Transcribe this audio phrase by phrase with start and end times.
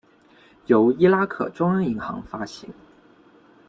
[0.65, 2.67] 由伊拉克中央银行发行。